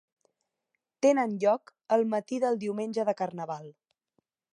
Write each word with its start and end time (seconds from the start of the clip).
Tenen 1.05 1.35
lloc 1.43 1.73
el 1.97 2.05
matí 2.13 2.39
del 2.45 2.57
diumenge 2.65 3.05
de 3.11 3.15
Carnaval. 3.21 3.69